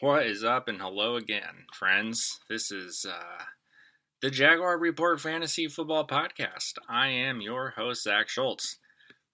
What 0.00 0.26
is 0.26 0.44
up, 0.44 0.68
and 0.68 0.80
hello 0.80 1.16
again, 1.16 1.66
friends. 1.74 2.38
This 2.48 2.70
is 2.70 3.04
uh, 3.04 3.42
the 4.22 4.30
Jaguar 4.30 4.78
Report 4.78 5.20
Fantasy 5.20 5.66
Football 5.66 6.06
Podcast. 6.06 6.74
I 6.88 7.08
am 7.08 7.40
your 7.40 7.70
host, 7.70 8.04
Zach 8.04 8.28
Schultz. 8.28 8.78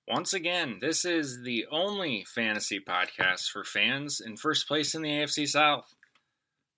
Once 0.08 0.32
again, 0.32 0.78
this 0.80 1.04
is 1.04 1.42
the 1.42 1.66
only 1.70 2.24
fantasy 2.34 2.80
podcast 2.80 3.50
for 3.50 3.62
fans 3.62 4.22
in 4.24 4.38
first 4.38 4.66
place 4.66 4.94
in 4.94 5.02
the 5.02 5.10
AFC 5.10 5.46
South. 5.46 5.94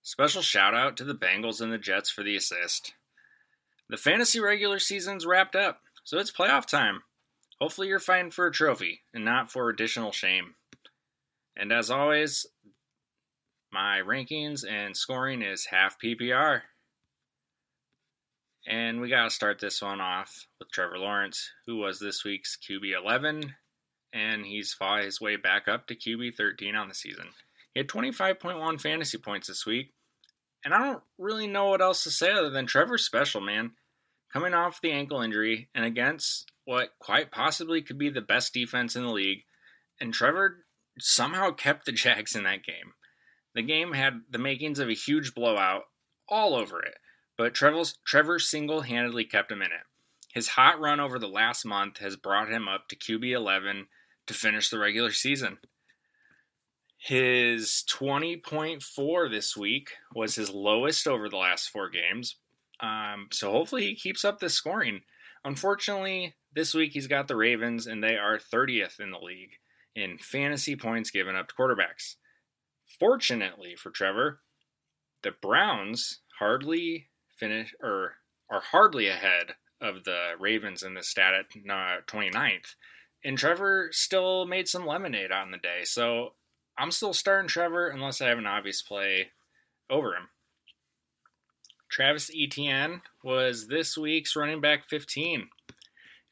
Special 0.01 0.41
shout 0.41 0.75
out 0.75 0.97
to 0.97 1.05
the 1.05 1.15
Bengals 1.15 1.61
and 1.61 1.71
the 1.71 1.77
Jets 1.77 2.09
for 2.09 2.23
the 2.23 2.35
assist. 2.35 2.93
The 3.89 3.95
fantasy 3.95 4.41
regular 4.41 4.79
season's 4.79 5.25
wrapped 5.25 5.55
up, 5.55 5.79
so 6.03 6.17
it's 6.17 6.29
playoff 6.29 6.65
time. 6.65 7.03
Hopefully, 7.61 7.87
you're 7.87 7.99
fighting 7.99 8.31
for 8.31 8.47
a 8.47 8.51
trophy 8.51 9.03
and 9.13 9.23
not 9.23 9.49
for 9.49 9.69
additional 9.69 10.11
shame. 10.11 10.55
And 11.55 11.71
as 11.71 11.89
always, 11.89 12.45
my 13.71 14.01
rankings 14.05 14.65
and 14.67 14.95
scoring 14.95 15.41
is 15.41 15.65
half 15.65 15.97
PPR. 15.99 16.61
And 18.67 18.99
we 18.99 19.09
got 19.09 19.23
to 19.23 19.29
start 19.29 19.59
this 19.59 19.81
one 19.81 20.01
off 20.01 20.47
with 20.59 20.71
Trevor 20.71 20.97
Lawrence, 20.97 21.51
who 21.65 21.77
was 21.77 21.99
this 21.99 22.25
week's 22.25 22.57
QB 22.57 23.01
11, 23.01 23.55
and 24.11 24.45
he's 24.45 24.73
fought 24.73 25.03
his 25.03 25.21
way 25.21 25.37
back 25.37 25.67
up 25.67 25.87
to 25.87 25.95
QB 25.95 26.35
13 26.35 26.75
on 26.75 26.89
the 26.89 26.93
season. 26.93 27.27
He 27.73 27.79
had 27.79 27.87
25.1 27.87 28.81
fantasy 28.81 29.17
points 29.17 29.47
this 29.47 29.65
week, 29.65 29.93
and 30.65 30.73
I 30.73 30.79
don't 30.79 31.03
really 31.17 31.47
know 31.47 31.69
what 31.69 31.81
else 31.81 32.03
to 32.03 32.11
say 32.11 32.31
other 32.31 32.49
than 32.49 32.65
Trevor's 32.65 33.05
special, 33.05 33.39
man. 33.39 33.71
Coming 34.33 34.53
off 34.53 34.81
the 34.81 34.91
ankle 34.91 35.21
injury 35.21 35.69
and 35.73 35.85
against 35.85 36.51
what 36.65 36.89
quite 36.99 37.31
possibly 37.31 37.81
could 37.81 37.97
be 37.97 38.09
the 38.09 38.19
best 38.19 38.53
defense 38.53 38.97
in 38.97 39.03
the 39.03 39.11
league, 39.11 39.43
and 40.01 40.13
Trevor 40.13 40.65
somehow 40.99 41.51
kept 41.51 41.85
the 41.85 41.93
Jags 41.93 42.35
in 42.35 42.43
that 42.43 42.65
game. 42.65 42.93
The 43.57 43.63
game 43.63 43.93
had 43.93 44.21
the 44.29 44.37
makings 44.37 44.77
of 44.77 44.87
a 44.87 44.93
huge 44.93 45.33
blowout 45.33 45.85
all 46.29 46.53
over 46.53 46.79
it, 46.79 46.93
but 47.39 47.55
Trevor 47.55 48.37
single 48.37 48.81
handedly 48.81 49.25
kept 49.25 49.51
him 49.51 49.63
in 49.63 49.71
it. 49.71 49.81
His 50.31 50.49
hot 50.49 50.79
run 50.79 50.99
over 50.99 51.17
the 51.17 51.27
last 51.27 51.65
month 51.65 51.97
has 51.97 52.15
brought 52.15 52.51
him 52.51 52.67
up 52.67 52.87
to 52.87 52.95
QB 52.95 53.31
11 53.31 53.87
to 54.27 54.33
finish 54.35 54.69
the 54.69 54.77
regular 54.77 55.11
season. 55.11 55.57
His 56.99 57.83
20.4 57.91 59.31
this 59.31 59.57
week 59.57 59.89
was 60.13 60.35
his 60.35 60.51
lowest 60.51 61.07
over 61.07 61.27
the 61.27 61.37
last 61.37 61.69
four 61.69 61.89
games. 61.89 62.35
Um, 62.79 63.27
so 63.31 63.49
hopefully 63.51 63.87
he 63.87 63.95
keeps 63.95 64.23
up 64.23 64.39
this 64.39 64.53
scoring. 64.53 65.01
Unfortunately, 65.43 66.35
this 66.53 66.75
week 66.75 66.91
he's 66.91 67.07
got 67.07 67.27
the 67.27 67.35
Ravens, 67.35 67.87
and 67.87 68.03
they 68.03 68.17
are 68.17 68.37
30th 68.37 68.99
in 68.99 69.09
the 69.09 69.17
league 69.17 69.53
in 69.95 70.19
fantasy 70.19 70.75
points 70.75 71.09
given 71.09 71.35
up 71.35 71.47
to 71.47 71.55
quarterbacks. 71.55 72.17
Fortunately 72.99 73.75
for 73.75 73.91
Trevor, 73.91 74.39
the 75.23 75.31
Browns 75.31 76.21
hardly 76.39 77.07
finish 77.37 77.73
or 77.81 78.15
are 78.49 78.61
hardly 78.61 79.07
ahead 79.07 79.55
of 79.81 80.03
the 80.03 80.31
Ravens 80.39 80.83
in 80.83 80.93
the 80.93 81.03
stat 81.03 81.33
at 81.33 81.45
uh, 81.69 82.01
29th. 82.07 82.75
And 83.23 83.37
Trevor 83.37 83.89
still 83.91 84.45
made 84.45 84.67
some 84.67 84.85
lemonade 84.85 85.31
on 85.31 85.51
the 85.51 85.57
day. 85.57 85.81
So 85.83 86.33
I'm 86.77 86.91
still 86.91 87.13
starting 87.13 87.47
Trevor 87.47 87.89
unless 87.89 88.21
I 88.21 88.27
have 88.27 88.37
an 88.37 88.47
obvious 88.47 88.81
play 88.81 89.31
over 89.89 90.15
him. 90.15 90.29
Travis 91.89 92.29
Etienne 92.35 93.01
was 93.23 93.67
this 93.67 93.97
week's 93.97 94.35
running 94.35 94.61
back 94.61 94.87
15. 94.89 95.49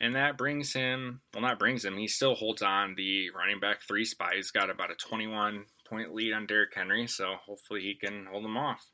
And 0.02 0.16
that 0.16 0.38
brings 0.38 0.74
him, 0.74 1.22
well, 1.34 1.42
not 1.42 1.60
brings 1.60 1.86
him, 1.86 1.98
he 1.98 2.08
still 2.08 2.36
holds 2.36 2.62
on 2.62 2.96
the 2.96 3.30
running 3.32 3.60
back 3.60 3.82
three 3.82 4.04
spot. 4.04 4.34
He's 4.36 4.52
got 4.52 4.70
about 4.70 4.92
a 4.92 4.96
21 4.96 5.66
point 5.86 6.14
lead 6.14 6.34
on 6.34 6.46
Derrick 6.46 6.74
Henry, 6.76 7.08
so 7.08 7.36
hopefully 7.46 7.82
he 7.82 7.96
can 7.96 8.28
hold 8.32 8.46
him 8.46 8.58
off. 8.58 8.90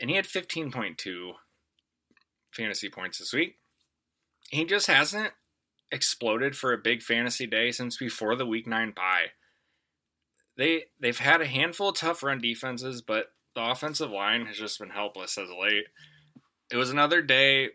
And 0.00 0.08
he 0.08 0.16
had 0.16 0.26
15.2 0.26 1.32
fantasy 2.52 2.88
points 2.88 3.18
this 3.18 3.32
week. 3.32 3.56
He 4.50 4.64
just 4.64 4.86
hasn't 4.86 5.32
exploded 5.90 6.56
for 6.56 6.72
a 6.72 6.78
big 6.78 7.02
fantasy 7.02 7.46
day 7.46 7.70
since 7.70 7.96
before 7.96 8.36
the 8.36 8.46
week 8.46 8.66
9 8.66 8.92
bye. 8.94 9.26
They 10.56 10.84
they've 11.00 11.18
had 11.18 11.40
a 11.40 11.46
handful 11.46 11.90
of 11.90 11.96
tough 11.96 12.22
run 12.22 12.40
defenses, 12.40 13.02
but 13.02 13.26
the 13.54 13.62
offensive 13.62 14.10
line 14.10 14.46
has 14.46 14.56
just 14.56 14.78
been 14.78 14.90
helpless 14.90 15.38
as 15.38 15.48
of 15.48 15.56
late. 15.60 15.84
It 16.70 16.76
was 16.76 16.90
another 16.90 17.22
day 17.22 17.70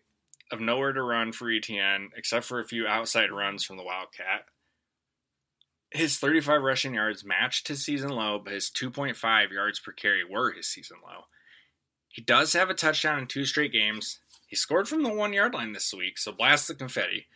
of 0.52 0.60
nowhere 0.60 0.94
to 0.94 1.02
run 1.02 1.32
for 1.32 1.50
Etienne 1.50 2.10
except 2.16 2.46
for 2.46 2.60
a 2.60 2.66
few 2.66 2.86
outside 2.86 3.32
runs 3.32 3.64
from 3.64 3.78
the 3.78 3.84
Wildcat 3.84 4.46
his 5.94 6.18
35 6.18 6.62
rushing 6.62 6.96
yards 6.96 7.24
matched 7.24 7.68
his 7.68 7.86
season 7.86 8.10
low, 8.10 8.42
but 8.44 8.54
his 8.54 8.70
2.5 8.70 9.52
yards 9.52 9.80
per 9.80 9.92
carry 9.92 10.24
were 10.24 10.52
his 10.52 10.68
season 10.68 10.98
low. 11.04 11.26
He 12.10 12.22
does 12.22 12.54
have 12.54 12.70
a 12.70 12.74
touchdown 12.74 13.20
in 13.20 13.28
two 13.28 13.46
straight 13.46 13.72
games. 13.72 14.20
He 14.48 14.56
scored 14.56 14.88
from 14.88 15.04
the 15.04 15.14
one 15.14 15.34
yard 15.34 15.54
line 15.54 15.74
this 15.74 15.94
week, 15.94 16.18
so 16.18 16.32
blast 16.32 16.68
the 16.68 16.76
confetti. 16.76 17.28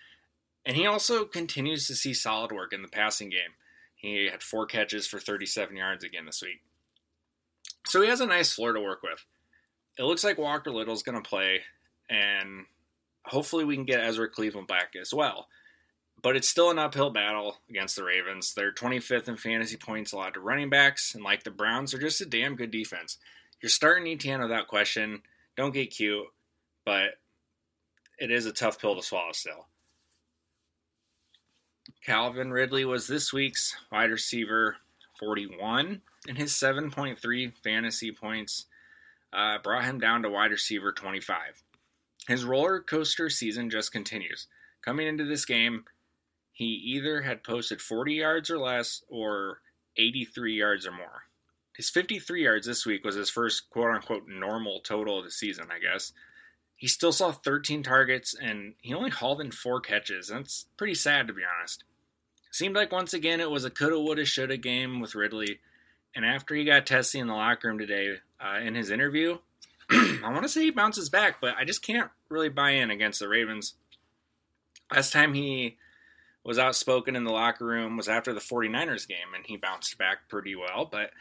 And 0.65 0.75
he 0.75 0.85
also 0.85 1.23
continues 1.23 1.87
to 1.87 1.95
see 1.95 2.13
solid 2.13 2.51
work 2.51 2.73
in 2.73 2.81
the 2.81 2.87
passing 2.87 3.29
game. 3.29 3.53
He 3.95 4.27
had 4.29 4.43
four 4.43 4.65
catches 4.65 5.07
for 5.07 5.19
37 5.19 5.75
yards 5.75 6.03
again 6.03 6.25
this 6.25 6.41
week. 6.41 6.61
So 7.85 8.01
he 8.01 8.09
has 8.09 8.21
a 8.21 8.27
nice 8.27 8.51
floor 8.51 8.73
to 8.73 8.81
work 8.81 9.01
with. 9.03 9.23
It 9.97 10.03
looks 10.03 10.23
like 10.23 10.37
Walker 10.37 10.71
Little's 10.71 11.03
going 11.03 11.21
to 11.21 11.27
play, 11.27 11.61
and 12.09 12.65
hopefully 13.25 13.65
we 13.65 13.75
can 13.75 13.85
get 13.85 14.03
Ezra 14.03 14.29
Cleveland 14.29 14.67
back 14.67 14.93
as 14.99 15.13
well 15.13 15.47
but 16.21 16.35
it's 16.35 16.49
still 16.49 16.71
an 16.71 16.79
uphill 16.79 17.09
battle 17.09 17.57
against 17.69 17.95
the 17.95 18.03
Ravens. 18.03 18.53
They're 18.53 18.71
25th 18.71 19.27
in 19.27 19.37
fantasy 19.37 19.77
points 19.77 20.11
allowed 20.11 20.33
to 20.33 20.39
running 20.39 20.69
backs, 20.69 21.13
and 21.13 21.23
like 21.23 21.43
the 21.43 21.51
Browns, 21.51 21.91
they're 21.91 22.01
just 22.01 22.21
a 22.21 22.25
damn 22.25 22.55
good 22.55 22.71
defense. 22.71 23.17
You're 23.61 23.69
starting 23.69 24.07
Etienne 24.07 24.41
without 24.41 24.67
question. 24.67 25.21
Don't 25.55 25.73
get 25.73 25.95
cute, 25.95 26.25
but 26.85 27.11
it 28.19 28.31
is 28.31 28.45
a 28.45 28.51
tough 28.51 28.79
pill 28.79 28.95
to 28.95 29.03
swallow 29.03 29.31
still. 29.31 29.67
Calvin 32.05 32.51
Ridley 32.51 32.85
was 32.85 33.07
this 33.07 33.31
week's 33.31 33.75
wide 33.91 34.11
receiver 34.11 34.77
41, 35.19 36.01
and 36.27 36.37
his 36.37 36.51
7.3 36.51 37.53
fantasy 37.63 38.11
points 38.11 38.65
uh, 39.33 39.57
brought 39.63 39.85
him 39.85 39.99
down 39.99 40.23
to 40.23 40.29
wide 40.29 40.51
receiver 40.51 40.91
25. 40.91 41.63
His 42.27 42.43
roller 42.43 42.81
coaster 42.81 43.29
season 43.29 43.69
just 43.69 43.91
continues. 43.91 44.47
Coming 44.81 45.07
into 45.07 45.25
this 45.25 45.45
game, 45.45 45.85
he 46.57 46.65
either 46.95 47.21
had 47.21 47.43
posted 47.43 47.79
40 47.79 48.15
yards 48.15 48.49
or 48.49 48.57
less 48.57 49.03
or 49.09 49.59
83 49.95 50.55
yards 50.55 50.87
or 50.87 50.91
more. 50.91 51.25
his 51.75 51.91
53 51.91 52.43
yards 52.43 52.65
this 52.65 52.83
week 52.83 53.05
was 53.05 53.13
his 53.13 53.29
first 53.29 53.69
quote 53.69 53.93
unquote 53.93 54.27
normal 54.27 54.79
total 54.79 55.19
of 55.19 55.25
the 55.25 55.29
season, 55.29 55.67
I 55.71 55.77
guess. 55.77 56.13
He 56.75 56.87
still 56.87 57.11
saw 57.11 57.31
13 57.31 57.83
targets 57.83 58.33
and 58.33 58.73
he 58.81 58.95
only 58.95 59.11
hauled 59.11 59.39
in 59.39 59.51
four 59.51 59.79
catches. 59.81 60.29
That's 60.29 60.65
pretty 60.77 60.95
sad 60.95 61.27
to 61.27 61.33
be 61.33 61.43
honest. 61.45 61.83
Seemed 62.49 62.75
like 62.75 62.91
once 62.91 63.13
again 63.13 63.39
it 63.39 63.51
was 63.51 63.63
a 63.63 63.69
coulda, 63.69 63.99
woulda, 63.99 64.25
shoulda 64.25 64.57
game 64.57 64.99
with 64.99 65.13
Ridley. 65.13 65.59
And 66.15 66.25
after 66.25 66.55
he 66.55 66.65
got 66.65 66.87
testy 66.87 67.19
in 67.19 67.27
the 67.27 67.35
locker 67.35 67.67
room 67.67 67.77
today 67.77 68.15
uh, 68.43 68.57
in 68.61 68.73
his 68.73 68.89
interview, 68.89 69.37
I 69.91 70.19
want 70.23 70.41
to 70.41 70.49
say 70.49 70.63
he 70.63 70.71
bounces 70.71 71.09
back, 71.09 71.39
but 71.39 71.53
I 71.55 71.65
just 71.65 71.83
can't 71.83 72.09
really 72.29 72.49
buy 72.49 72.71
in 72.71 72.89
against 72.89 73.19
the 73.19 73.29
Ravens. 73.29 73.75
Last 74.91 75.13
time 75.13 75.35
he 75.35 75.77
was 76.47 76.57
outspoken 76.57 77.17
in 77.17 77.25
the 77.25 77.31
locker 77.31 77.65
room 77.65 77.97
was 77.97 78.07
after 78.07 78.33
the 78.33 78.39
49ers 78.39 79.05
game, 79.05 79.33
and 79.35 79.45
he 79.45 79.57
bounced 79.57 79.97
back 79.97 80.29
pretty 80.29 80.55
well, 80.55 80.87
but 80.89 81.11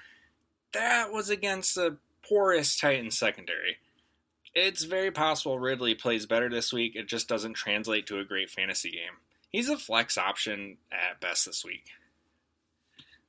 that 0.72 1.12
was 1.12 1.30
against 1.30 1.74
the 1.74 1.96
poorest 2.22 2.78
Titans 2.78 3.18
secondary. 3.18 3.78
It's 4.54 4.84
very 4.84 5.10
possible 5.10 5.58
Ridley 5.58 5.96
plays 5.96 6.26
better 6.26 6.48
this 6.48 6.72
week. 6.72 6.94
It 6.94 7.08
just 7.08 7.28
doesn't 7.28 7.54
translate 7.54 8.06
to 8.06 8.20
a 8.20 8.24
great 8.24 8.50
fantasy 8.50 8.92
game. 8.92 9.18
He's 9.50 9.68
a 9.68 9.76
flex 9.76 10.16
option 10.16 10.76
at 10.92 11.20
best 11.20 11.44
this 11.44 11.64
week. 11.64 11.86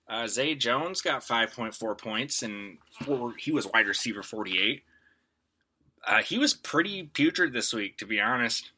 Uh, 0.07 0.27
Zay 0.27 0.53
Jones 0.53 1.01
got 1.01 1.23
5.4 1.23 1.97
points, 1.97 2.43
and 2.43 2.77
four, 3.03 3.33
he 3.39 3.51
was 3.51 3.65
wide 3.65 3.87
receiver 3.87 4.21
48. 4.21 4.83
Uh, 6.05 6.21
he 6.21 6.37
was 6.37 6.53
pretty 6.53 7.09
putrid 7.11 7.53
this 7.53 7.73
week, 7.73 7.97
to 7.97 8.05
be 8.05 8.21
honest. 8.21 8.71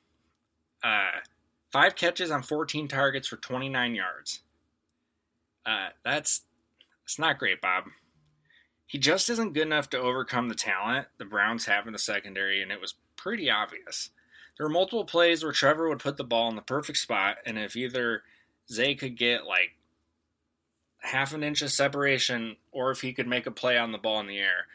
Uh, 0.82 1.20
five 1.72 1.96
catches 1.96 2.32
on 2.32 2.44
14 2.44 2.88
targets 2.88 3.28
for 3.28 3.38
29 3.38 3.96
yards. 3.96 4.42
Uh, 5.66 5.90
that's 6.04 6.42
that's 7.04 7.20
not 7.20 7.40
great, 7.40 7.62
Bob. 7.62 7.86
He 8.86 8.98
just 8.98 9.30
isn't 9.30 9.54
good 9.54 9.68
enough 9.68 9.90
to 9.92 10.00
overcome 10.00 10.50
the 10.50 10.56
talent 10.56 11.08
the 11.18 11.26
Browns 11.26 11.66
have 11.66 11.86
in 11.86 11.94
the 11.94 12.00
secondary, 12.00 12.62
and 12.62 12.72
it 12.72 12.82
was 12.82 12.96
pretty 13.16 13.50
obvious. 13.50 14.10
There 14.58 14.66
were 14.66 14.74
multiple 14.74 15.06
plays 15.06 15.44
where 15.44 15.52
Trevor 15.52 15.88
would 15.90 16.00
put 16.00 16.18
the 16.18 16.24
ball 16.24 16.50
in 16.50 16.56
the 16.56 16.62
perfect 16.62 16.98
spot, 16.98 17.38
and 17.46 17.58
if 17.58 17.76
either 17.76 18.24
Zay 18.72 18.96
could 18.96 19.18
get 19.18 19.46
like 19.46 19.72
half 21.02 21.34
an 21.34 21.44
inch 21.44 21.62
of 21.62 21.72
separation, 21.72 22.58
or 22.72 22.92
if 22.92 23.02
he 23.02 23.14
could 23.14 23.28
make 23.28 23.46
a 23.46 23.52
play 23.52 23.78
on 23.78 23.92
the 23.92 23.98
ball 23.98 24.20
in 24.20 24.28
the 24.28 24.40
air, 24.40 24.68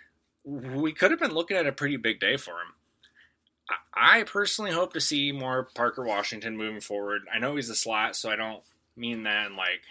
we 0.44 0.92
could 0.92 1.10
have 1.10 1.20
been 1.20 1.34
looking 1.34 1.56
at 1.56 1.66
a 1.66 1.72
pretty 1.72 1.96
big 1.96 2.20
day 2.20 2.36
for 2.36 2.52
him. 2.52 2.74
I 3.96 4.24
personally 4.24 4.72
hope 4.72 4.92
to 4.94 5.00
see 5.00 5.30
more 5.30 5.68
Parker 5.74 6.04
Washington 6.04 6.56
moving 6.56 6.80
forward. 6.80 7.22
I 7.32 7.38
know 7.38 7.56
he's 7.56 7.70
a 7.70 7.76
slot, 7.76 8.16
so 8.16 8.30
I 8.30 8.36
don't 8.36 8.62
mean 8.96 9.22
that 9.24 9.52
like 9.52 9.82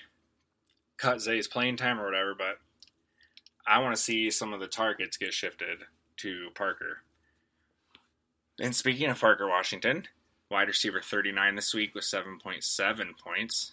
cut 0.97 1.21
Zay's 1.21 1.47
playing 1.47 1.77
time 1.77 2.00
or 2.00 2.05
whatever, 2.05 2.35
but 2.35 2.59
I 3.65 3.79
want 3.79 3.95
to 3.95 4.01
see 4.01 4.29
some 4.29 4.53
of 4.53 4.59
the 4.59 4.67
targets 4.67 5.17
get 5.17 5.33
shifted 5.33 5.79
to 6.17 6.50
Parker. 6.53 7.00
And 8.59 8.75
speaking 8.75 9.09
of 9.09 9.19
Parker 9.19 9.47
Washington, 9.47 10.07
wide 10.51 10.67
receiver 10.67 11.01
39 11.01 11.55
this 11.55 11.73
week 11.73 11.95
with 11.95 12.03
7.7 12.03 13.19
points. 13.23 13.71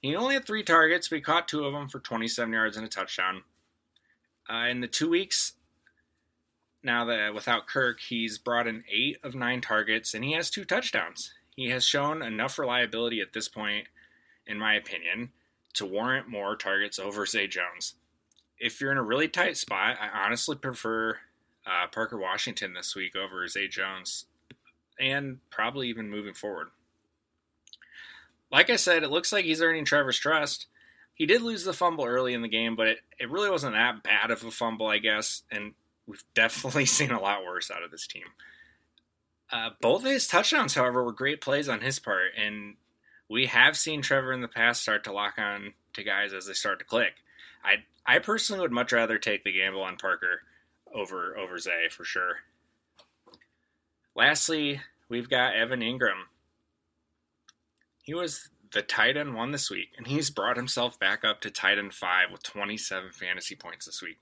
He 0.00 0.14
only 0.14 0.34
had 0.34 0.44
three 0.44 0.62
targets, 0.62 1.08
but 1.08 1.16
he 1.16 1.22
caught 1.22 1.48
two 1.48 1.64
of 1.64 1.72
them 1.72 1.88
for 1.88 1.98
27 2.00 2.52
yards 2.52 2.76
and 2.76 2.86
a 2.86 2.88
touchdown. 2.88 3.42
Uh, 4.50 4.66
in 4.68 4.80
the 4.80 4.86
two 4.86 5.10
weeks 5.10 5.54
now 6.88 7.04
that 7.04 7.34
without 7.34 7.66
Kirk, 7.66 8.00
he's 8.00 8.38
brought 8.38 8.66
in 8.66 8.82
eight 8.90 9.18
of 9.22 9.34
nine 9.34 9.60
targets 9.60 10.14
and 10.14 10.24
he 10.24 10.32
has 10.32 10.48
two 10.48 10.64
touchdowns. 10.64 11.34
He 11.54 11.68
has 11.68 11.84
shown 11.84 12.22
enough 12.22 12.58
reliability 12.58 13.20
at 13.20 13.34
this 13.34 13.46
point, 13.46 13.86
in 14.46 14.58
my 14.58 14.74
opinion, 14.74 15.30
to 15.74 15.84
warrant 15.84 16.28
more 16.28 16.56
targets 16.56 16.98
over 16.98 17.26
Zay 17.26 17.46
Jones. 17.46 17.94
If 18.58 18.80
you're 18.80 18.90
in 18.90 18.96
a 18.96 19.02
really 19.02 19.28
tight 19.28 19.58
spot, 19.58 19.98
I 20.00 20.24
honestly 20.24 20.56
prefer 20.56 21.18
uh, 21.66 21.88
Parker 21.92 22.16
Washington 22.16 22.72
this 22.72 22.96
week 22.96 23.14
over 23.14 23.46
Zay 23.48 23.68
Jones, 23.68 24.24
and 24.98 25.38
probably 25.50 25.88
even 25.88 26.08
moving 26.08 26.34
forward. 26.34 26.68
Like 28.50 28.70
I 28.70 28.76
said, 28.76 29.02
it 29.02 29.10
looks 29.10 29.30
like 29.30 29.44
he's 29.44 29.60
earning 29.60 29.84
Trevor's 29.84 30.18
trust. 30.18 30.66
He 31.14 31.26
did 31.26 31.42
lose 31.42 31.64
the 31.64 31.74
fumble 31.74 32.06
early 32.06 32.32
in 32.32 32.40
the 32.40 32.48
game, 32.48 32.76
but 32.76 32.86
it, 32.86 32.98
it 33.20 33.30
really 33.30 33.50
wasn't 33.50 33.74
that 33.74 34.02
bad 34.02 34.30
of 34.30 34.42
a 34.42 34.50
fumble, 34.50 34.86
I 34.86 34.98
guess. 34.98 35.42
And 35.50 35.74
we've 36.08 36.24
definitely 36.34 36.86
seen 36.86 37.12
a 37.12 37.20
lot 37.20 37.44
worse 37.44 37.70
out 37.70 37.84
of 37.84 37.90
this 37.92 38.06
team. 38.06 38.24
Uh, 39.52 39.70
both 39.80 40.04
of 40.04 40.10
his 40.10 40.26
touchdowns, 40.26 40.74
however, 40.74 41.04
were 41.04 41.12
great 41.12 41.40
plays 41.40 41.68
on 41.68 41.80
his 41.80 41.98
part, 41.98 42.32
and 42.36 42.74
we 43.30 43.46
have 43.46 43.76
seen 43.76 44.02
Trevor 44.02 44.32
in 44.32 44.40
the 44.40 44.48
past 44.48 44.82
start 44.82 45.04
to 45.04 45.12
lock 45.12 45.38
on 45.38 45.74
to 45.94 46.02
guys 46.02 46.32
as 46.32 46.46
they 46.46 46.52
start 46.52 46.78
to 46.80 46.84
click. 46.84 47.12
I 47.64 47.84
I 48.06 48.18
personally 48.18 48.60
would 48.60 48.72
much 48.72 48.92
rather 48.92 49.18
take 49.18 49.44
the 49.44 49.52
gamble 49.52 49.82
on 49.82 49.96
Parker 49.96 50.42
over 50.94 51.36
over 51.36 51.58
Zay 51.58 51.88
for 51.90 52.04
sure. 52.04 52.36
Lastly, 54.14 54.80
we've 55.08 55.30
got 55.30 55.54
Evan 55.54 55.80
Engram. 55.80 56.24
He 58.02 58.14
was 58.14 58.48
the 58.72 58.82
tight 58.82 59.16
end 59.16 59.34
one 59.34 59.52
this 59.52 59.70
week, 59.70 59.90
and 59.96 60.06
he's 60.06 60.30
brought 60.30 60.56
himself 60.56 60.98
back 60.98 61.24
up 61.24 61.40
to 61.42 61.50
tight 61.50 61.78
end 61.78 61.94
five 61.94 62.30
with 62.30 62.42
27 62.42 63.12
fantasy 63.12 63.54
points 63.54 63.86
this 63.86 64.02
week. 64.02 64.18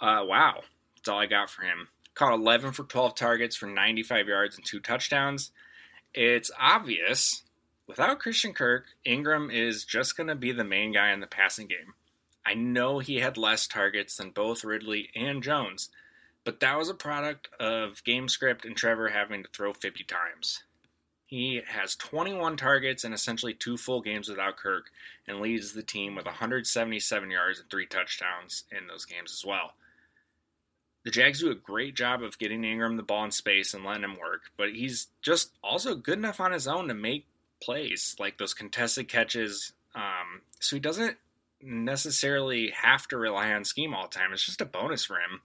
Uh, 0.00 0.24
wow, 0.24 0.62
that's 0.96 1.08
all 1.08 1.18
I 1.18 1.26
got 1.26 1.50
for 1.50 1.62
him. 1.62 1.88
Caught 2.14 2.34
11 2.34 2.72
for 2.72 2.84
12 2.84 3.14
targets 3.14 3.56
for 3.56 3.66
95 3.66 4.28
yards 4.28 4.56
and 4.56 4.64
two 4.64 4.80
touchdowns. 4.80 5.50
It's 6.12 6.50
obvious 6.58 7.42
without 7.86 8.20
Christian 8.20 8.52
Kirk, 8.52 8.86
Engram 9.06 9.52
is 9.52 9.84
just 9.84 10.16
going 10.16 10.28
to 10.28 10.34
be 10.34 10.52
the 10.52 10.64
main 10.64 10.92
guy 10.92 11.12
in 11.12 11.20
the 11.20 11.26
passing 11.26 11.66
game. 11.66 11.94
I 12.46 12.54
know 12.54 12.98
he 12.98 13.16
had 13.16 13.36
less 13.36 13.66
targets 13.66 14.16
than 14.16 14.30
both 14.30 14.64
Ridley 14.64 15.10
and 15.14 15.42
Jones, 15.42 15.90
but 16.44 16.60
that 16.60 16.76
was 16.76 16.90
a 16.90 16.94
product 16.94 17.48
of 17.58 18.04
game 18.04 18.28
script 18.28 18.64
and 18.64 18.76
Trevor 18.76 19.08
having 19.08 19.42
to 19.42 19.48
throw 19.50 19.72
50 19.72 20.04
times. 20.04 20.62
He 21.26 21.62
has 21.66 21.96
21 21.96 22.56
targets 22.56 23.04
and 23.04 23.14
essentially 23.14 23.54
two 23.54 23.76
full 23.76 24.00
games 24.02 24.28
without 24.28 24.56
Kirk 24.56 24.90
and 25.26 25.40
leads 25.40 25.72
the 25.72 25.82
team 25.82 26.14
with 26.14 26.26
177 26.26 27.30
yards 27.30 27.60
and 27.60 27.70
three 27.70 27.86
touchdowns 27.86 28.64
in 28.70 28.86
those 28.86 29.04
games 29.04 29.32
as 29.32 29.44
well. 29.44 29.72
The 31.04 31.10
Jags 31.10 31.40
do 31.40 31.50
a 31.50 31.54
great 31.54 31.94
job 31.94 32.22
of 32.22 32.38
getting 32.38 32.62
Engram 32.62 32.96
the 32.96 33.02
ball 33.02 33.24
in 33.24 33.30
space 33.30 33.74
and 33.74 33.84
letting 33.84 34.04
him 34.04 34.18
work, 34.18 34.42
but 34.56 34.70
he's 34.72 35.08
just 35.22 35.52
also 35.62 35.94
good 35.94 36.18
enough 36.18 36.40
on 36.40 36.52
his 36.52 36.66
own 36.66 36.88
to 36.88 36.94
make 36.94 37.26
plays 37.62 38.16
like 38.18 38.38
those 38.38 38.54
contested 38.54 39.08
catches. 39.08 39.72
Um, 39.94 40.42
so 40.60 40.76
he 40.76 40.80
doesn't 40.80 41.16
necessarily 41.62 42.70
have 42.70 43.06
to 43.08 43.16
rely 43.16 43.52
on 43.52 43.64
scheme 43.64 43.94
all 43.94 44.08
the 44.08 44.16
time. 44.16 44.32
It's 44.32 44.44
just 44.46 44.60
a 44.60 44.66
bonus 44.66 45.04
for 45.04 45.16
him. 45.16 45.40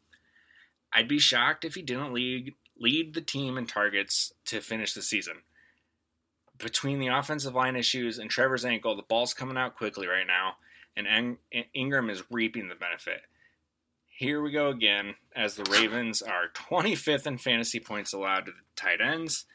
I'd 0.91 1.07
be 1.07 1.19
shocked 1.19 1.65
if 1.65 1.75
he 1.75 1.81
didn't 1.81 2.13
lead 2.13 2.55
lead 2.77 3.13
the 3.13 3.21
team 3.21 3.57
in 3.57 3.67
targets 3.67 4.33
to 4.45 4.62
finish 4.62 4.93
the 4.93 5.01
season. 5.01 5.36
Between 6.60 7.00
the 7.00 7.08
offensive 7.08 7.56
line 7.56 7.75
issues 7.75 8.20
and 8.20 8.30
Trevor's 8.30 8.66
ankle, 8.66 8.96
the 8.96 9.01
ball's 9.01 9.34
coming 9.34 9.58
out 9.58 9.75
quickly 9.75 10.08
right 10.08 10.28
now, 10.28 10.56
and 10.96 11.38
Engram 11.75 12.12
is 12.12 12.24
reaping 12.30 12.68
the 12.68 12.75
benefit 12.75 13.22
here 14.20 14.42
we 14.42 14.51
go 14.51 14.68
again 14.68 15.16
as 15.34 15.56
the 15.56 15.63
Ravens 15.72 16.22
are 16.22 16.50
25th 16.54 17.25
in 17.25 17.38
fantasy 17.38 17.80
points 17.80 18.12
allowed 18.12 18.48
to 18.48 18.51
the 18.51 18.58
tight 18.75 19.00
ends. 19.00 19.46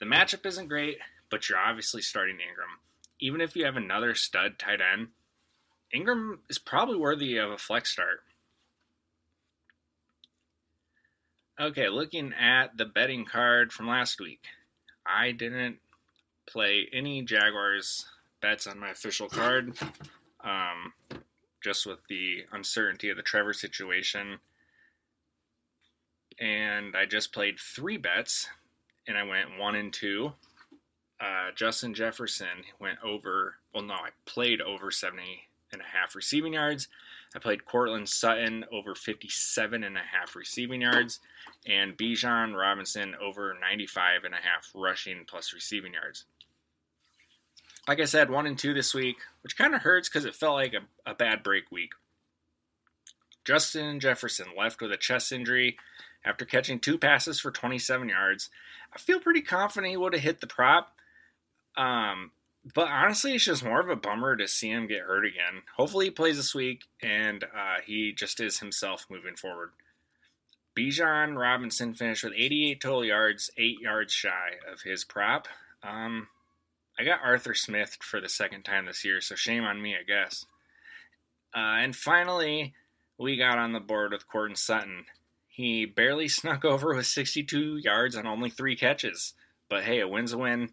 The 0.00 0.06
matchup 0.06 0.46
isn't 0.46 0.68
great, 0.68 0.96
but 1.30 1.46
you're 1.46 1.58
obviously 1.58 2.00
starting 2.00 2.36
Engram. 2.36 2.80
Even 3.20 3.42
if 3.42 3.54
you 3.54 3.66
have 3.66 3.76
another 3.76 4.14
stud 4.14 4.58
tight 4.58 4.80
end, 4.80 5.08
Engram 5.94 6.38
is 6.48 6.58
probably 6.58 6.96
worthy 6.96 7.36
of 7.36 7.50
a 7.50 7.58
flex 7.58 7.92
start. 7.92 8.20
Okay, 11.60 11.90
looking 11.90 12.32
at 12.32 12.78
the 12.78 12.86
betting 12.86 13.26
card 13.26 13.70
from 13.70 13.86
last 13.86 14.18
week, 14.18 14.44
I 15.04 15.32
didn't 15.32 15.76
play 16.46 16.88
any 16.92 17.22
Jaguars 17.22 18.06
bets 18.40 18.66
on 18.66 18.78
my 18.78 18.90
official 18.90 19.28
card. 19.28 19.76
Um, 20.40 20.92
just 21.66 21.84
with 21.84 21.98
the 22.08 22.44
uncertainty 22.52 23.10
of 23.10 23.16
the 23.16 23.22
Trevor 23.24 23.52
situation. 23.52 24.38
And 26.38 26.94
I 26.96 27.06
just 27.06 27.32
played 27.32 27.58
three 27.58 27.96
bets, 27.96 28.48
and 29.08 29.18
I 29.18 29.24
went 29.24 29.58
one 29.58 29.74
and 29.74 29.92
two. 29.92 30.32
Uh, 31.20 31.50
Justin 31.56 31.92
Jefferson 31.92 32.62
went 32.78 32.98
over, 33.02 33.56
well, 33.74 33.82
no, 33.82 33.94
I 33.94 34.10
played 34.26 34.60
over 34.60 34.92
70 34.92 35.22
and 35.72 35.82
a 35.82 35.84
half 35.84 36.14
receiving 36.14 36.52
yards. 36.52 36.86
I 37.34 37.40
played 37.40 37.64
Courtland 37.64 38.08
Sutton 38.08 38.64
over 38.70 38.94
57 38.94 39.82
and 39.82 39.96
a 39.96 40.00
half 40.00 40.36
receiving 40.36 40.82
yards, 40.82 41.18
and 41.66 41.98
Bijan 41.98 42.56
Robinson 42.56 43.16
over 43.20 43.56
95 43.60 44.22
and 44.22 44.34
a 44.34 44.36
half 44.36 44.70
rushing 44.72 45.24
plus 45.26 45.52
receiving 45.52 45.94
yards 45.94 46.26
like 47.86 48.00
I 48.00 48.04
said, 48.04 48.30
one 48.30 48.46
and 48.46 48.58
two 48.58 48.74
this 48.74 48.94
week, 48.94 49.16
which 49.42 49.56
kind 49.56 49.74
of 49.74 49.82
hurts 49.82 50.08
because 50.08 50.24
it 50.24 50.34
felt 50.34 50.54
like 50.54 50.74
a, 50.74 51.10
a 51.10 51.14
bad 51.14 51.42
break 51.42 51.70
week. 51.70 51.92
Justin 53.44 54.00
Jefferson 54.00 54.46
left 54.58 54.80
with 54.80 54.90
a 54.90 54.96
chest 54.96 55.30
injury 55.30 55.76
after 56.24 56.44
catching 56.44 56.80
two 56.80 56.98
passes 56.98 57.38
for 57.38 57.50
27 57.52 58.08
yards. 58.08 58.50
I 58.92 58.98
feel 58.98 59.20
pretty 59.20 59.42
confident 59.42 59.90
he 59.90 59.96
would 59.96 60.14
have 60.14 60.22
hit 60.22 60.40
the 60.40 60.46
prop. 60.46 60.92
Um, 61.76 62.32
but 62.74 62.88
honestly, 62.88 63.34
it's 63.34 63.44
just 63.44 63.64
more 63.64 63.80
of 63.80 63.88
a 63.88 63.96
bummer 63.96 64.34
to 64.34 64.48
see 64.48 64.70
him 64.70 64.88
get 64.88 65.02
hurt 65.02 65.24
again. 65.24 65.62
Hopefully, 65.76 66.06
he 66.06 66.10
plays 66.10 66.36
this 66.36 66.54
week 66.54 66.84
and 67.00 67.44
uh, 67.44 67.76
he 67.84 68.12
just 68.12 68.40
is 68.40 68.58
himself 68.58 69.06
moving 69.08 69.36
forward. 69.36 69.70
Bijan 70.76 71.38
Robinson 71.38 71.94
finished 71.94 72.24
with 72.24 72.32
88 72.36 72.80
total 72.80 73.04
yards, 73.04 73.50
eight 73.56 73.80
yards 73.80 74.12
shy 74.12 74.56
of 74.70 74.82
his 74.82 75.04
prop. 75.04 75.46
Um, 75.82 76.28
I 76.98 77.04
got 77.04 77.20
Arthur 77.22 77.54
Smith 77.54 77.98
for 78.00 78.20
the 78.20 78.28
second 78.28 78.62
time 78.64 78.86
this 78.86 79.04
year, 79.04 79.20
so 79.20 79.34
shame 79.34 79.64
on 79.64 79.80
me, 79.82 79.94
I 79.94 80.02
guess. 80.02 80.46
Uh, 81.54 81.80
and 81.80 81.94
finally, 81.94 82.74
we 83.18 83.36
got 83.36 83.58
on 83.58 83.72
the 83.72 83.80
board 83.80 84.12
with 84.12 84.28
Courtland 84.28 84.58
Sutton. 84.58 85.04
He 85.48 85.86
barely 85.86 86.28
snuck 86.28 86.64
over 86.64 86.94
with 86.94 87.06
62 87.06 87.78
yards 87.78 88.16
on 88.16 88.26
only 88.26 88.50
three 88.50 88.76
catches. 88.76 89.34
But 89.68 89.84
hey, 89.84 90.00
a 90.00 90.08
win's 90.08 90.32
a 90.32 90.38
win. 90.38 90.70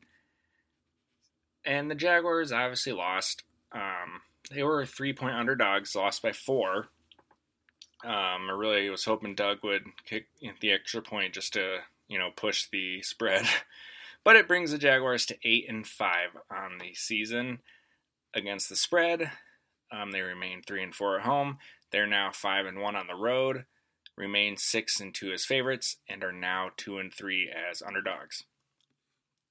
And 1.65 1.89
the 1.89 1.95
Jaguars 1.95 2.51
obviously 2.51 2.93
lost. 2.93 3.43
Um, 3.71 4.21
they 4.51 4.63
were 4.63 4.85
three 4.85 5.13
point 5.13 5.35
underdogs, 5.35 5.95
lost 5.95 6.21
by 6.21 6.31
four. 6.31 6.89
Um, 8.03 8.49
I 8.49 8.55
really 8.57 8.89
was 8.89 9.05
hoping 9.05 9.33
Doug 9.33 9.59
would 9.63 9.83
kick 10.05 10.27
the 10.59 10.71
extra 10.71 11.01
point 11.01 11.33
just 11.33 11.53
to, 11.53 11.77
you 12.09 12.19
know, 12.19 12.29
push 12.35 12.67
the 12.69 13.01
spread. 13.03 13.45
But 14.23 14.35
it 14.35 14.47
brings 14.47 14.71
the 14.71 14.77
Jaguars 14.77 15.25
to 15.27 15.37
eight 15.43 15.65
and 15.67 15.85
five 15.85 16.29
on 16.49 16.77
the 16.79 16.93
season 16.93 17.59
against 18.33 18.69
the 18.69 18.75
spread. 18.75 19.31
Um, 19.91 20.11
they 20.11 20.21
remain 20.21 20.61
three 20.61 20.81
and 20.81 20.95
four 20.95 21.19
at 21.19 21.25
home. 21.25 21.57
They're 21.91 22.07
now 22.07 22.31
five 22.31 22.65
and 22.65 22.79
one 22.79 22.95
on 22.95 23.07
the 23.07 23.15
road. 23.15 23.65
Remain 24.15 24.57
six 24.57 24.99
and 24.99 25.13
two 25.13 25.31
as 25.31 25.45
favorites 25.45 25.97
and 26.07 26.23
are 26.23 26.31
now 26.31 26.69
two 26.77 26.97
and 26.97 27.13
three 27.13 27.49
as 27.49 27.81
underdogs. 27.81 28.43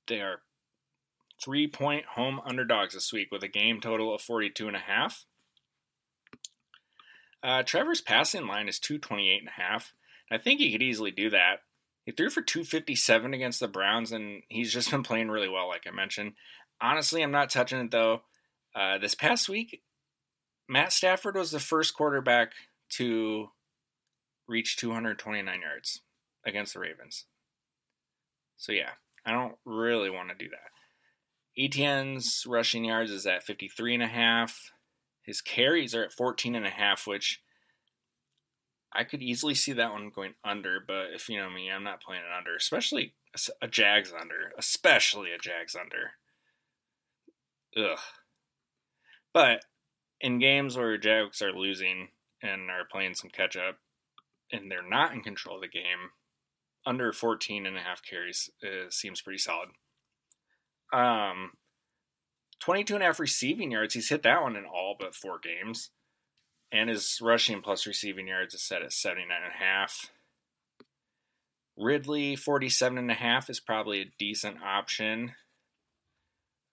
They 0.06 0.20
are 0.20 0.42
three 1.42 1.66
point 1.66 2.04
home 2.14 2.40
underdogs 2.44 2.94
this 2.94 3.12
week 3.12 3.28
with 3.30 3.42
a 3.42 3.48
game 3.48 3.80
total 3.80 4.14
of 4.14 4.22
42 4.22 4.68
and 4.68 4.76
a 4.76 4.80
half. 4.80 5.26
Uh, 7.42 7.62
Trevor's 7.64 8.00
passing 8.00 8.46
line 8.46 8.68
is 8.68 8.78
228 8.78 9.40
and 9.40 9.48
a 9.48 9.62
half. 9.62 9.92
I 10.30 10.38
think 10.38 10.60
he 10.60 10.70
could 10.70 10.82
easily 10.82 11.10
do 11.10 11.30
that. 11.30 11.60
He 12.04 12.12
threw 12.12 12.30
for 12.30 12.42
257 12.42 13.32
against 13.32 13.60
the 13.60 13.68
Browns, 13.68 14.12
and 14.12 14.42
he's 14.48 14.72
just 14.72 14.90
been 14.90 15.02
playing 15.02 15.30
really 15.30 15.48
well, 15.48 15.68
like 15.68 15.86
I 15.86 15.90
mentioned. 15.90 16.32
Honestly, 16.80 17.22
I'm 17.22 17.30
not 17.30 17.50
touching 17.50 17.80
it 17.80 17.90
though. 17.90 18.22
Uh, 18.74 18.98
this 18.98 19.14
past 19.14 19.48
week, 19.48 19.82
Matt 20.68 20.92
Stafford 20.92 21.36
was 21.36 21.50
the 21.50 21.60
first 21.60 21.94
quarterback 21.94 22.52
to 22.96 23.48
reach 24.48 24.76
229 24.76 25.60
yards 25.60 26.00
against 26.44 26.74
the 26.74 26.80
Ravens. 26.80 27.26
So 28.56 28.72
yeah, 28.72 28.90
I 29.24 29.32
don't 29.32 29.54
really 29.64 30.10
want 30.10 30.30
to 30.30 30.34
do 30.34 30.50
that. 30.50 30.70
Etienne's 31.56 32.44
rushing 32.46 32.84
yards 32.84 33.10
is 33.10 33.26
at 33.26 33.42
53 33.42 33.94
and 33.94 34.02
a 34.02 34.08
half. 34.08 34.72
His 35.22 35.40
carries 35.40 35.94
are 35.94 36.04
at 36.04 36.12
14 36.12 36.54
and 36.56 36.66
a 36.66 36.70
half, 36.70 37.06
which 37.06 37.40
I 38.94 39.04
could 39.04 39.22
easily 39.22 39.54
see 39.54 39.72
that 39.72 39.92
one 39.92 40.10
going 40.14 40.34
under, 40.44 40.78
but 40.86 41.12
if 41.14 41.28
you 41.28 41.38
know 41.38 41.50
me, 41.50 41.70
I'm 41.70 41.84
not 41.84 42.02
playing 42.02 42.22
it 42.22 42.36
under, 42.36 42.54
especially 42.54 43.14
a 43.60 43.68
Jags 43.68 44.12
under, 44.12 44.52
especially 44.58 45.32
a 45.32 45.38
Jags 45.38 45.74
under. 45.74 46.12
Ugh. 47.76 47.98
But 49.32 49.64
in 50.20 50.38
games 50.38 50.76
where 50.76 50.98
Jags 50.98 51.40
are 51.40 51.52
losing 51.52 52.08
and 52.42 52.70
are 52.70 52.84
playing 52.90 53.14
some 53.14 53.30
catch 53.30 53.56
up 53.56 53.78
and 54.50 54.70
they're 54.70 54.86
not 54.86 55.14
in 55.14 55.22
control 55.22 55.56
of 55.56 55.62
the 55.62 55.68
game, 55.68 56.10
under 56.84 57.12
14 57.12 57.64
and 57.64 57.76
a 57.76 57.80
half 57.80 58.02
carries 58.02 58.50
uh, 58.62 58.90
seems 58.90 59.22
pretty 59.22 59.38
solid. 59.38 59.70
Um, 60.92 61.52
22 62.60 62.94
and 62.94 63.02
a 63.02 63.06
half 63.06 63.20
receiving 63.20 63.70
yards. 63.70 63.94
He's 63.94 64.10
hit 64.10 64.22
that 64.24 64.42
one 64.42 64.56
in 64.56 64.64
all 64.66 64.96
but 64.98 65.14
four 65.14 65.38
games 65.42 65.90
and 66.72 66.88
his 66.88 67.18
rushing 67.20 67.60
plus 67.60 67.86
receiving 67.86 68.28
yards 68.28 68.54
is 68.54 68.62
set 68.62 68.82
at 68.82 68.92
79 68.92 69.28
and 69.30 69.52
a 69.52 69.64
half. 69.64 70.10
Ridley 71.76 72.34
47 72.34 72.98
and 72.98 73.10
a 73.10 73.14
half 73.14 73.50
is 73.50 73.60
probably 73.60 74.00
a 74.00 74.12
decent 74.18 74.56
option. 74.62 75.32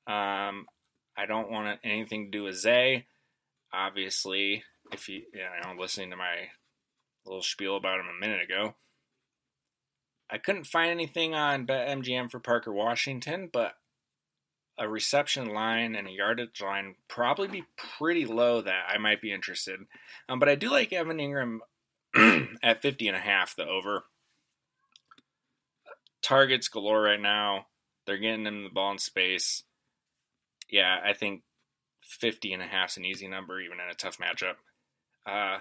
Um, 0.08 0.66
I 1.18 1.26
don't 1.28 1.52
want 1.52 1.80
anything 1.84 2.26
to 2.26 2.38
do 2.38 2.44
with 2.46 2.56
Zay. 2.56 3.06
Obviously, 3.74 4.64
if 4.92 5.10
you, 5.10 5.24
you 5.34 5.42
know, 5.42 5.80
listening 5.80 6.12
to 6.12 6.16
my 6.16 6.48
little 7.26 7.44
spiel 7.44 7.76
about 7.76 8.00
him 8.00 8.08
a 8.08 8.20
minute 8.20 8.42
ago, 8.42 8.76
I 10.32 10.38
couldn't 10.38 10.68
find 10.68 10.92
anything 10.92 11.34
on 11.34 11.68
BetMGM 11.68 12.32
for 12.32 12.40
Parker 12.40 12.72
Washington, 12.72 13.50
but 13.52 13.74
a 14.80 14.88
reception 14.88 15.54
line 15.54 15.94
and 15.96 16.08
a 16.08 16.12
yardage 16.12 16.62
line 16.62 16.96
probably 17.10 17.48
be 17.48 17.64
pretty 17.98 18.26
low 18.26 18.62
that 18.62 18.86
I 18.88 18.98
might 18.98 19.22
be 19.22 19.34
interested. 19.34 19.82
Um, 20.30 20.40
but 20.40 20.48
I 20.48 20.56
do 20.56 20.72
like 20.72 20.94
Evan 20.94 21.18
Engram 21.18 21.60
at 22.64 22.82
50 22.82 23.10
and 23.10 23.18
a 23.18 23.20
half, 23.20 23.56
the 23.56 23.68
over. 23.68 24.06
Targets 26.22 26.70
galore 26.70 27.02
right 27.02 27.20
now. 27.20 27.66
They're 28.06 28.18
getting 28.18 28.46
him 28.46 28.64
the 28.64 28.70
ball 28.70 28.94
in 28.94 28.98
space. 28.98 29.64
Yeah, 30.70 30.98
I 31.04 31.14
think 31.14 31.44
50 32.02 32.54
and 32.54 32.64
a 32.64 32.68
half 32.68 32.92
is 32.92 32.98
an 32.98 33.06
easy 33.06 33.28
number, 33.28 33.60
even 33.60 33.80
in 33.80 33.92
a 33.92 33.96
tough 33.96 34.18
matchup. 34.18 34.56
Uh, 35.26 35.60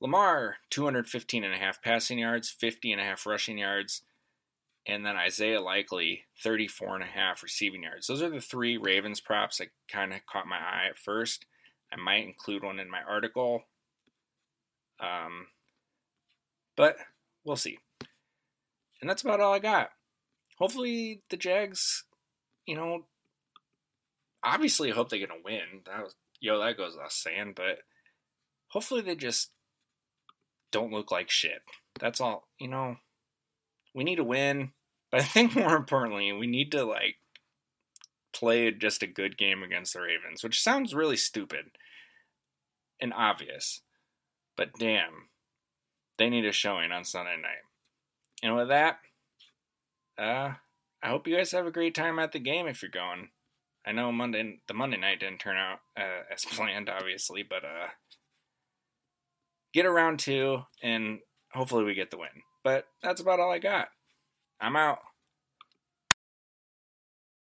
Lamar, 0.00 0.56
215 0.70 1.44
and 1.44 1.54
a 1.54 1.58
half 1.58 1.80
passing 1.82 2.18
yards, 2.18 2.50
50 2.50 2.92
and 2.92 3.00
a 3.00 3.04
half 3.04 3.26
rushing 3.26 3.58
yards 3.58 4.02
and 4.86 5.04
then 5.04 5.16
Isaiah 5.16 5.60
Likely, 5.60 6.24
34 6.42 6.96
and 6.96 7.04
a 7.04 7.06
half 7.06 7.42
receiving 7.42 7.82
yards. 7.82 8.06
Those 8.06 8.22
are 8.22 8.30
the 8.30 8.40
three 8.40 8.76
Ravens 8.76 9.20
props 9.20 9.58
that 9.58 9.68
kind 9.88 10.12
of 10.12 10.26
caught 10.26 10.46
my 10.46 10.56
eye 10.56 10.88
at 10.90 10.98
first. 10.98 11.46
I 11.92 11.96
might 11.96 12.26
include 12.26 12.62
one 12.62 12.78
in 12.78 12.90
my 12.90 13.00
article. 13.08 13.62
Um, 15.00 15.46
but 16.76 16.96
we'll 17.44 17.56
see. 17.56 17.78
And 19.00 19.08
that's 19.08 19.22
about 19.22 19.40
all 19.40 19.54
I 19.54 19.58
got. 19.58 19.90
Hopefully 20.58 21.22
the 21.30 21.36
Jags, 21.36 22.04
you 22.66 22.76
know, 22.76 23.06
obviously 24.42 24.92
I 24.92 24.94
hope 24.94 25.08
they're 25.08 25.26
going 25.26 25.40
to 25.40 25.44
win. 25.44 25.82
That 25.86 26.02
was 26.02 26.14
yo, 26.40 26.60
that 26.60 26.76
goes 26.76 26.92
without 26.92 27.12
saying, 27.12 27.54
but 27.56 27.78
hopefully 28.68 29.00
they 29.00 29.16
just 29.16 29.50
don't 30.70 30.92
look 30.92 31.10
like 31.10 31.30
shit. 31.30 31.62
That's 31.98 32.20
all, 32.20 32.48
you 32.58 32.68
know, 32.68 32.96
we 33.94 34.04
need 34.04 34.16
to 34.16 34.24
win, 34.24 34.72
but 35.10 35.20
I 35.20 35.24
think 35.24 35.54
more 35.54 35.76
importantly, 35.76 36.32
we 36.32 36.46
need 36.46 36.72
to 36.72 36.84
like 36.84 37.16
play 38.34 38.70
just 38.72 39.02
a 39.02 39.06
good 39.06 39.38
game 39.38 39.62
against 39.62 39.94
the 39.94 40.00
Ravens, 40.00 40.42
which 40.42 40.62
sounds 40.62 40.94
really 40.94 41.16
stupid 41.16 41.66
and 43.00 43.12
obvious, 43.12 43.80
but 44.56 44.70
damn, 44.78 45.28
they 46.18 46.28
need 46.28 46.44
a 46.44 46.52
showing 46.52 46.92
on 46.92 47.04
Sunday 47.04 47.36
night. 47.36 47.62
And 48.42 48.56
with 48.56 48.68
that, 48.68 48.98
uh, 50.18 50.54
I 51.02 51.08
hope 51.08 51.26
you 51.26 51.36
guys 51.36 51.52
have 51.52 51.66
a 51.66 51.72
great 51.72 51.94
time 51.94 52.18
at 52.18 52.32
the 52.32 52.38
game 52.38 52.66
if 52.66 52.82
you're 52.82 52.90
going. 52.90 53.28
I 53.86 53.92
know 53.92 54.10
Monday 54.10 54.60
the 54.66 54.74
Monday 54.74 54.96
night 54.96 55.20
didn't 55.20 55.40
turn 55.40 55.56
out 55.56 55.80
uh, 55.98 56.22
as 56.32 56.44
planned, 56.50 56.88
obviously, 56.88 57.42
but 57.42 57.64
uh, 57.64 57.88
get 59.72 59.86
around 59.86 60.20
to 60.20 60.62
and 60.82 61.18
hopefully 61.52 61.84
we 61.84 61.94
get 61.94 62.10
the 62.10 62.18
win. 62.18 62.28
But 62.64 62.86
that's 63.02 63.20
about 63.20 63.40
all 63.40 63.52
I 63.52 63.58
got. 63.60 63.88
I'm 64.60 64.76
out. 64.76 64.98